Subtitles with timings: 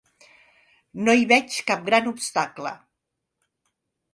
[1.09, 2.73] No hi veig cap gran obstacle